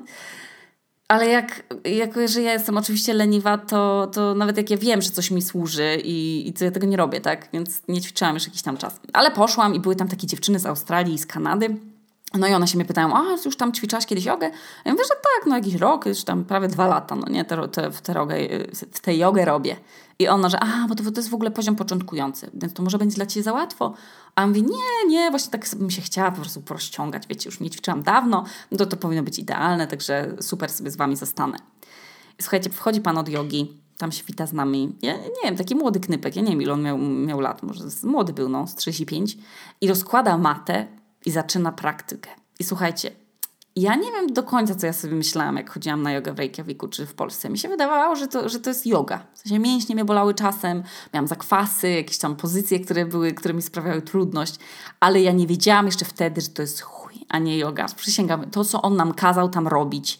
[1.11, 5.09] Ale jak, jako że ja jestem oczywiście leniwa, to, to nawet jak ja wiem, że
[5.09, 7.49] coś mi służy i, i to ja tego nie robię, tak?
[7.53, 8.99] Więc nie ćwiczyłam już jakiś tam czas.
[9.13, 11.75] Ale poszłam i były tam takie dziewczyny z Australii i z Kanady.
[12.33, 14.51] No i one się mnie pytają, a już tam ćwiczałaś kiedyś jogę?
[14.85, 17.67] Ja mówię, że tak, no jakiś rok, już tam prawie dwa lata, no nie, te,
[17.67, 18.35] te, tę rogę,
[18.91, 19.75] w tę jogę robię.
[20.19, 22.97] I ona, że a, bo to, to jest w ogóle poziom początkujący, więc to może
[22.97, 23.93] będzie dla Ciebie za łatwo.
[24.35, 27.59] A ja mówię, nie, nie, właśnie tak bym się chciała po prostu porozciągać, wiecie, już
[27.59, 31.57] nie ćwiczyłam dawno, no to to powinno być idealne, także super sobie z Wami zostanę.
[32.41, 34.95] Słuchajcie, wchodzi Pan od jogi, tam się wita z nami.
[35.01, 37.83] Ja nie wiem, taki młody knypek, ja nie wiem ile on miał, miał lat, może
[38.03, 39.37] młody był, no, z 35.
[39.81, 40.87] I rozkłada matę
[41.25, 42.29] i zaczyna praktykę.
[42.59, 43.11] I słuchajcie,
[43.75, 46.87] ja nie wiem do końca, co ja sobie myślałam, jak chodziłam na jogę w Reykjaviku
[46.87, 47.49] czy w Polsce.
[47.49, 49.25] Mi się wydawało, że to, że to jest yoga.
[49.33, 53.61] W sensie mięśnie mnie bolały czasem, miałam zakwasy, jakieś tam pozycje, które, były, które mi
[53.61, 54.55] sprawiały trudność,
[54.99, 57.85] ale ja nie wiedziałam jeszcze wtedy, że to jest chuj, a nie yoga.
[57.95, 60.19] Przysięgam, to, co on nam kazał tam robić,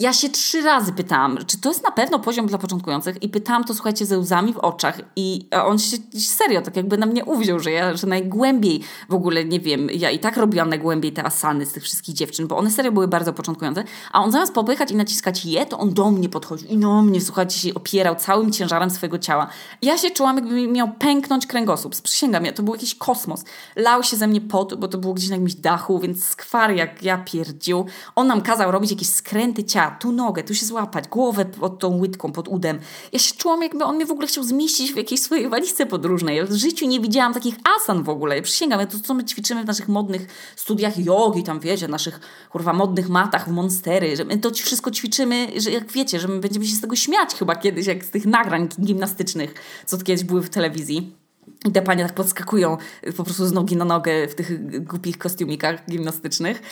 [0.00, 3.64] ja się trzy razy pytałam, czy to jest na pewno poziom dla początkujących i pytałam
[3.64, 7.60] to, słuchajcie, ze łzami w oczach i on się serio tak jakby na mnie uwziął,
[7.60, 11.66] że ja, że najgłębiej w ogóle, nie wiem, ja i tak robiłam najgłębiej te asany
[11.66, 14.96] z tych wszystkich dziewczyn, bo one serio były bardzo początkujące, a on zamiast popychać i
[14.96, 18.90] naciskać je, to on do mnie podchodził i no mnie, słuchajcie, się opierał całym ciężarem
[18.90, 19.46] swojego ciała.
[19.82, 22.00] Ja się czułam, jakby miał pęknąć kręgosłup.
[22.02, 23.44] Przysięgam, ja, to był jakiś kosmos.
[23.76, 27.02] Lał się ze mnie pot, bo to było gdzieś na jakimś dachu, więc skwar jak
[27.02, 27.86] ja pierdził.
[28.16, 31.98] On nam kazał robić jakieś skręty ciała, tu nogę, tu się złapać, głowę pod tą
[31.98, 32.78] łydką, pod udem.
[33.12, 36.36] Ja się czułam, jakby on mnie w ogóle chciał zmieścić w jakiejś swojej walizce podróżnej.
[36.36, 38.36] Ja w życiu nie widziałam takich asan w ogóle.
[38.36, 42.20] Ja przysięgam, ja to co my ćwiczymy w naszych modnych studiach jogi, tam wiecie, naszych
[42.50, 46.40] kurwa modnych matach w Monstery, że my to wszystko ćwiczymy, że jak wiecie, że my
[46.40, 49.54] będziemy się z tego śmiać chyba kiedyś, jak z tych nagrań gimnastycznych,
[49.86, 51.20] co kiedyś były w telewizji.
[51.64, 52.76] I te panie tak podskakują
[53.16, 56.62] po prostu z nogi na nogę w tych głupich kostiumikach gimnastycznych.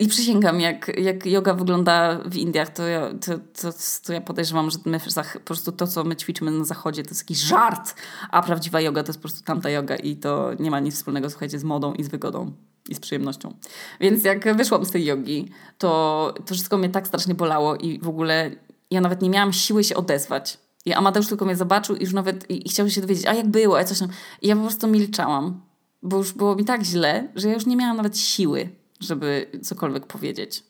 [0.00, 4.70] I przysięgam, jak, jak yoga wygląda w Indiach, to ja, to, to, to ja podejrzewam,
[4.70, 5.00] że my
[5.32, 7.94] po prostu to, co my ćwiczymy na zachodzie, to jest jakiś żart,
[8.30, 11.30] a prawdziwa yoga to jest po prostu tamta yoga i to nie ma nic wspólnego,
[11.30, 12.52] słuchajcie, z modą i z wygodą
[12.88, 13.54] i z przyjemnością.
[14.00, 18.08] Więc jak wyszłam z tej jogi, to, to wszystko mnie tak strasznie bolało i w
[18.08, 18.50] ogóle
[18.90, 22.50] ja nawet nie miałam siły się odezwać i Amadeusz tylko mnie zobaczył i już nawet
[22.50, 24.08] i, i chciał się dowiedzieć, a jak było, a coś tam.
[24.42, 25.60] I ja po prostu milczałam,
[26.02, 28.68] bo już było mi tak źle, że ja już nie miałam nawet siły,
[29.00, 30.64] żeby cokolwiek powiedzieć.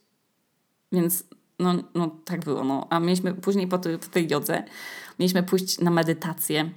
[0.92, 1.24] Więc
[1.58, 2.64] no, no tak było.
[2.64, 2.86] No.
[2.90, 4.64] A mieliśmy później po, po tej jodze,
[5.18, 6.70] mieliśmy pójść na medytację,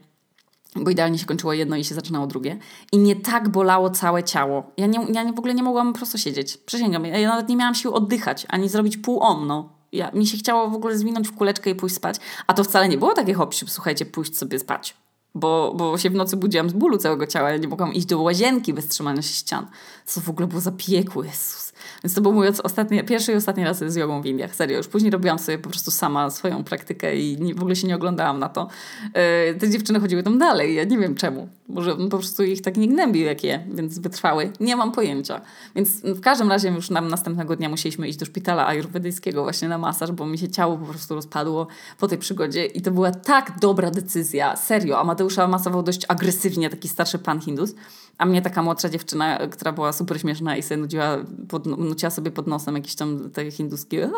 [0.75, 2.57] bo idealnie się kończyło jedno i się zaczynało drugie.
[2.91, 4.71] I nie tak bolało całe ciało.
[4.77, 6.57] Ja, nie, ja w ogóle nie mogłam po prostu siedzieć.
[6.57, 10.69] Przysięgam, ja nawet nie miałam sił oddychać, ani zrobić pół omno ja, mi się chciało
[10.69, 12.17] w ogóle zwinąć w kuleczkę i pójść spać.
[12.47, 14.95] A to wcale nie było takie hop, słuchajcie, pójść sobie spać.
[15.35, 17.51] Bo, bo się w nocy budziłam z bólu całego ciała.
[17.51, 19.67] Ja nie mogłam iść do łazienki bez trzymania się ścian.
[20.05, 21.72] Co w ogóle było za piekło, Jezus.
[22.03, 24.55] Więc to był mój ostatni, pierwszy i ostatni raz z jogą w Indiach.
[24.55, 27.87] Serio, już później robiłam sobie po prostu sama swoją praktykę i nie, w ogóle się
[27.87, 28.67] nie oglądałam na to.
[29.03, 31.49] Yy, te dziewczyny chodziły tam dalej, ja nie wiem czemu.
[31.67, 34.51] Może po prostu ich tak nie gnębił jak je, więc wytrwały.
[34.59, 35.41] Nie mam pojęcia.
[35.75, 39.77] Więc w każdym razie już nam następnego dnia musieliśmy iść do szpitala ajurwedyjskiego właśnie na
[39.77, 41.67] masaż, bo mi się ciało po prostu rozpadło
[41.99, 44.55] po tej przygodzie i to była tak dobra decyzja.
[44.55, 47.75] Serio, Amadeusza masował dość agresywnie taki starszy pan Hindus,
[48.17, 51.17] a mnie taka młodsza dziewczyna, która była super śmieszna i sobie nudziła,
[51.49, 54.09] pod, nuciła sobie pod nosem jakieś tam takie hinduskie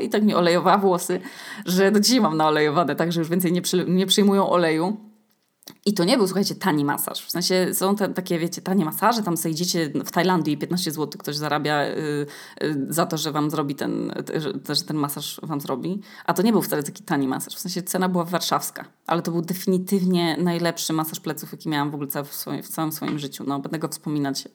[0.00, 1.20] i tak mi olejowała włosy,
[1.66, 5.07] że do dzisiaj mam naolejowane, tak, że już więcej nie, przy, nie przyjmują oleju.
[5.86, 7.26] I to nie był, słuchajcie, tani masaż.
[7.26, 10.90] W sensie są te, takie, wiecie, tanie masaże, tam sobie idziecie w Tajlandii i 15
[10.90, 12.26] zł ktoś zarabia y,
[12.62, 14.10] y, za to, że wam zrobi ten,
[14.70, 16.00] y, że ten masaż wam zrobi.
[16.26, 17.54] A to nie był wcale taki tani masaż.
[17.54, 21.94] W sensie cena była warszawska, ale to był definitywnie najlepszy masaż pleców, jaki miałam w
[21.94, 23.44] ogóle w, swoim, w całym swoim życiu.
[23.46, 24.48] No, będę go wspominać y,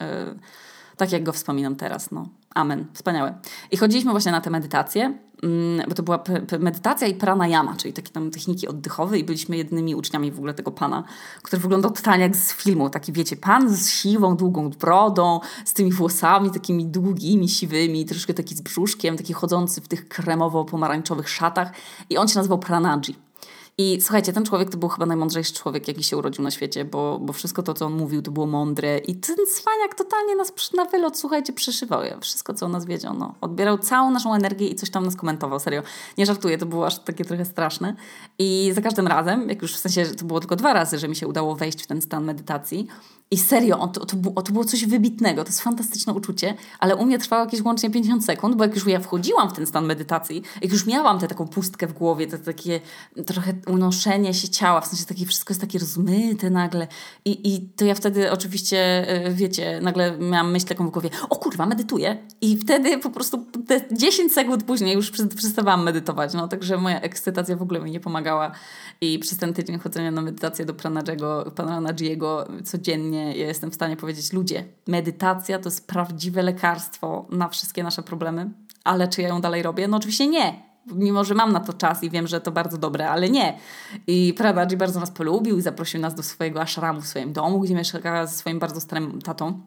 [0.96, 2.10] tak, jak go wspominam teraz.
[2.10, 2.28] No.
[2.54, 2.86] Amen.
[2.92, 3.34] Wspaniałe.
[3.70, 6.22] I chodziliśmy właśnie na te medytacje, mm, bo to była
[6.58, 10.70] medytacja i pranayama, czyli takie tam techniki oddechowe i byliśmy jednymi uczniami w ogóle tego
[10.70, 11.04] pana,
[11.42, 12.90] który wyglądał totalnie jak z filmu.
[12.90, 18.54] Taki wiecie, pan z siwą, długą brodą, z tymi włosami takimi długimi, siwymi, troszkę taki
[18.54, 21.72] z brzuszkiem, taki chodzący w tych kremowo-pomarańczowych szatach
[22.10, 23.23] i on się nazywał Pranaji.
[23.78, 27.18] I słuchajcie, ten człowiek to był chyba najmądrzejszy człowiek, jaki się urodził na świecie, bo,
[27.18, 28.98] bo wszystko to, co on mówił, to było mądre.
[28.98, 32.00] I ten cwaniak totalnie nas na wylot, słuchajcie, przeszywał.
[32.20, 33.14] Wszystko, co o nas wiedział.
[33.14, 33.34] No.
[33.40, 35.60] Odbierał całą naszą energię i coś tam nas komentował.
[35.60, 35.82] Serio.
[36.18, 37.96] Nie żartuję, to było aż takie trochę straszne.
[38.38, 41.16] I za każdym razem, jak już w sensie, to było tylko dwa razy, że mi
[41.16, 42.88] się udało wejść w ten stan medytacji,
[43.30, 47.04] i serio, to, to, było, to było coś wybitnego, to jest fantastyczne uczucie, ale u
[47.04, 50.42] mnie trwało jakieś łącznie 50 sekund, bo jak już ja wchodziłam w ten stan medytacji,
[50.62, 52.80] jak już miałam tę taką pustkę w głowie, to takie
[53.26, 56.88] trochę unoszenie się ciała, w sensie takie wszystko jest takie rozmyte nagle
[57.24, 61.36] i, i to ja wtedy oczywiście, e, wiecie, nagle miałam myśl taką w głowie, o
[61.36, 66.76] kurwa, medytuję i wtedy po prostu te 10 sekund później już przestawałam medytować, no także
[66.76, 68.52] moja ekscytacja w ogóle mi nie pomagała
[69.00, 73.96] i przez ten tydzień chodzenia na medytację do Pranajiego, Pranajiego codziennie ja jestem w stanie
[73.96, 78.50] powiedzieć, ludzie, medytacja to jest prawdziwe lekarstwo na wszystkie nasze problemy,
[78.84, 79.88] ale czy ja ją dalej robię?
[79.88, 80.73] No oczywiście nie.
[80.86, 83.58] Mimo, że mam na to czas i wiem, że to bardzo dobre, ale nie.
[84.06, 87.74] I Pradaji bardzo nas polubił i zaprosił nas do swojego ashramu w swoim domu, gdzie
[87.74, 89.60] mieszka ze swoim bardzo starym tatą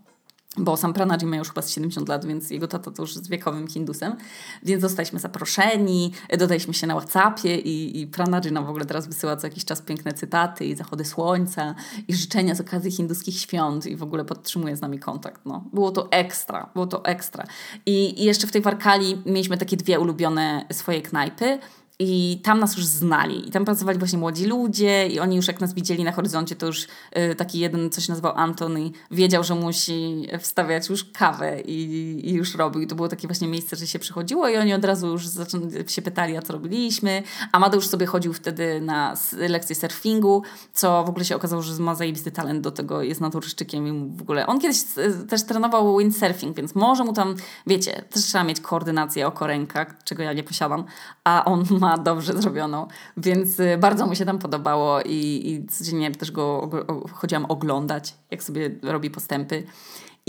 [0.57, 3.67] bo sam Pranaji ma już chyba 70 lat, więc jego tata to już jest wiekowym
[3.67, 4.15] hindusem,
[4.63, 9.35] więc zostaliśmy zaproszeni, dodaliśmy się na Whatsappie i, i Pranaji nam w ogóle teraz wysyła
[9.35, 11.75] co jakiś czas piękne cytaty i zachody słońca
[12.07, 15.41] i życzenia z okazji hinduskich świąt i w ogóle podtrzymuje z nami kontakt.
[15.45, 15.63] No.
[15.73, 17.45] Było to ekstra, było to ekstra.
[17.85, 21.59] I, i jeszcze w tej Warkali mieliśmy takie dwie ulubione swoje knajpy,
[21.99, 23.47] i tam nas już znali.
[23.47, 26.65] I tam pracowali właśnie młodzi ludzie i oni już jak nas widzieli na horyzoncie, to
[26.65, 31.81] już y, taki jeden, co się nazywał Antony, wiedział, że musi wstawiać już kawę i,
[32.23, 32.81] i, już robił.
[32.81, 35.23] I to było takie właśnie miejsce, że się przychodziło i oni od razu już
[35.87, 37.23] się pytali, a co robiliśmy.
[37.51, 42.31] Amadeusz sobie chodził wtedy na lekcję surfingu, co w ogóle się okazało, że ma zajebisty
[42.31, 44.47] talent do tego, jest naturszczykiem i w ogóle.
[44.47, 47.35] On kiedyś y, też trenował windsurfing, więc może mu tam,
[47.67, 50.85] wiecie, też trzeba mieć koordynację oko ręka, czego ja nie posiadam,
[51.23, 55.67] a on ma ma dobrze zrobioną, więc y, bardzo mu się tam podobało i, i
[55.67, 56.69] codziennie też go
[57.13, 59.63] chodziłam oglądać, jak sobie robi postępy.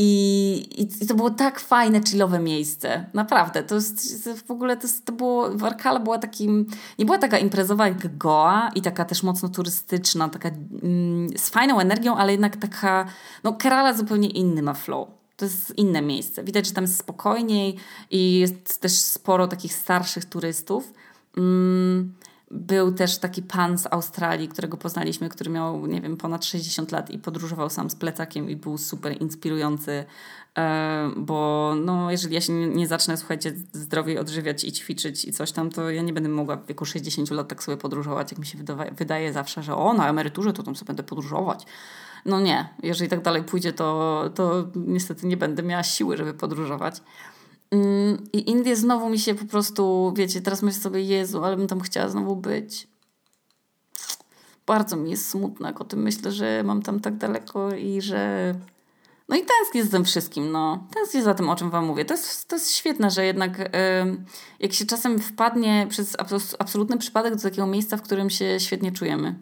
[0.00, 3.06] I, I, to było tak fajne, chillowe miejsce.
[3.14, 3.62] Naprawdę.
[3.62, 6.66] To jest, w ogóle to, jest, to było, Warkala była takim,
[6.98, 10.48] nie była taka imprezowa jak Goa i taka też mocno turystyczna, taka
[10.82, 13.06] mm, z fajną energią, ale jednak taka,
[13.44, 15.08] no Kerala zupełnie inny ma flow.
[15.36, 16.44] To jest inne miejsce.
[16.44, 17.76] Widać, że tam jest spokojniej
[18.10, 20.92] i jest też sporo takich starszych turystów.
[21.38, 22.12] Mm,
[22.50, 27.10] był też taki pan z Australii, którego poznaliśmy, który miał, nie wiem, ponad 60 lat
[27.10, 30.04] i podróżował sam z plecakiem i był super inspirujący,
[30.58, 35.52] e, bo no, jeżeli ja się nie zacznę, słuchajcie, zdrowiej odżywiać i ćwiczyć i coś
[35.52, 38.46] tam, to ja nie będę mogła w wieku 60 lat tak sobie podróżować, jak mi
[38.46, 41.66] się wydaje, wydaje zawsze, że o, na emeryturze to tam sobie będę podróżować.
[42.24, 47.02] No nie, jeżeli tak dalej pójdzie, to, to niestety nie będę miała siły, żeby podróżować.
[47.70, 51.66] Mm, I Indie znowu mi się po prostu, wiecie, teraz myślę sobie, Jezu, ale bym
[51.66, 52.88] tam chciała znowu być.
[54.66, 58.54] Bardzo mi jest smutno, jak o tym myślę, że mam tam tak daleko i że...
[59.28, 60.86] No i tęsknię za tym wszystkim, no.
[60.94, 62.04] Tęsknię za tym, o czym wam mówię.
[62.04, 63.70] To jest, to jest świetne, że jednak
[64.60, 66.16] jak się czasem wpadnie przez
[66.58, 69.38] absolutny przypadek do takiego miejsca, w którym się świetnie czujemy.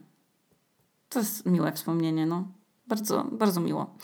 [1.08, 2.44] To jest miłe wspomnienie, no.
[2.86, 3.94] Bardzo, bardzo miło.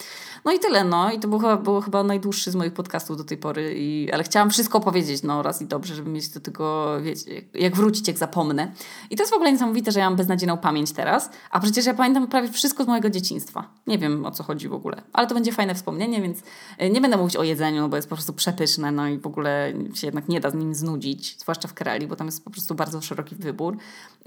[0.45, 1.13] No i tyle, no.
[1.13, 4.25] I to było chyba, było chyba najdłuższy z moich podcastów do tej pory, i, ale
[4.25, 8.19] chciałam wszystko powiedzieć, no raz i dobrze, żeby mieć do tego, wiecie, jak wrócić, jak
[8.19, 8.73] zapomnę.
[9.11, 11.95] I to jest w ogóle niesamowite, że ja mam beznadziejną pamięć teraz, a przecież ja
[11.95, 13.69] pamiętam prawie wszystko z mojego dzieciństwa.
[13.87, 16.39] Nie wiem, o co chodzi w ogóle, ale to będzie fajne wspomnienie, więc
[16.79, 19.73] e, nie będę mówić o jedzeniu, bo jest po prostu przepyszne, no i w ogóle
[19.95, 22.75] się jednak nie da z nim znudzić, zwłaszcza w Kerali, bo tam jest po prostu
[22.75, 23.77] bardzo szeroki wybór.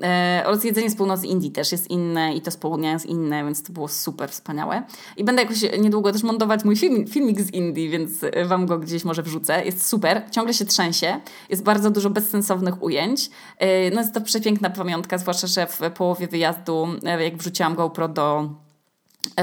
[0.04, 3.45] E, oraz jedzenie z północy Indii też jest inne i to z południa jest inne,
[3.45, 4.84] więc to było super wspaniałe.
[5.17, 8.12] I będę jakoś niedługo też montować mój film, filmik z Indii, więc
[8.46, 9.65] wam go gdzieś może wrzucę.
[9.65, 13.26] Jest super, ciągle się trzęsie, jest bardzo dużo bezsensownych ujęć.
[13.26, 16.88] Y, no jest to przepiękna pamiątka, zwłaszcza, że w połowie wyjazdu,
[17.20, 18.50] y, jak wrzuciłam GoPro do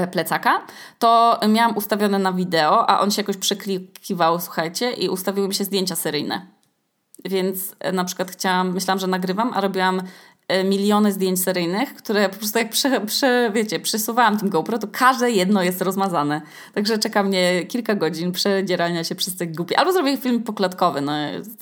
[0.03, 0.61] y, plecaka,
[0.99, 5.63] to miałam ustawione na wideo, a on się jakoś przeklikiwał, słuchajcie, i ustawiły mi się
[5.63, 6.47] zdjęcia seryjne.
[7.25, 10.32] Więc na przykład chciałam, myślałam, że nagrywam, a robiłam E,
[10.65, 15.31] miliony zdjęć seryjnych, które po prostu jak prze, prze, wiecie, przesuwałam tym GoPro, to każde
[15.31, 16.41] jedno jest rozmazane.
[16.73, 19.79] Także czeka mnie kilka godzin przedzierania się przez te głupie.
[19.79, 21.13] Albo zrobię film poklatkowy, no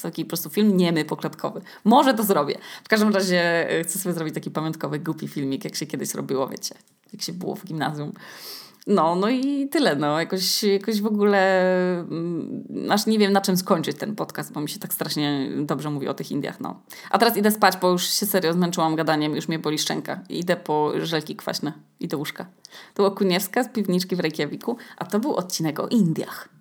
[0.01, 1.61] taki po prostu film niemy poklatkowy.
[1.83, 2.57] Może to zrobię.
[2.83, 6.47] W każdym razie e, chcę sobie zrobić taki pamiątkowy głupi filmik, jak się kiedyś robiło,
[6.47, 6.75] wiecie,
[7.13, 8.13] jak się było w gimnazjum.
[8.87, 10.19] No, no i tyle, no.
[10.19, 14.69] Jakoś, jakoś w ogóle mm, aż nie wiem na czym skończyć ten podcast, bo mi
[14.69, 16.81] się tak strasznie dobrze mówi o tych Indiach, no.
[17.09, 20.19] A teraz idę spać, bo już się serio zmęczyłam gadaniem, już mnie boli szczęka.
[20.29, 22.45] Idę po żelki kwaśne i do łóżka.
[22.93, 26.60] To była Kuniewska z piwniczki w Reykjaviku, a to był odcinek o Indiach.